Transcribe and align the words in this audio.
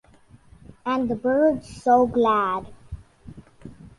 And 0.83 1.07
the 1.07 1.13
birds 1.15 1.83
so 1.83 2.07
glad. 2.07 2.65